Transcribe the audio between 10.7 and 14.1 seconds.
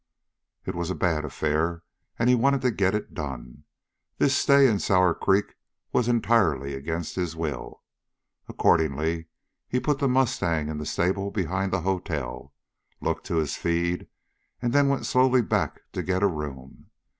the stable behind the hotel, looked to his feed,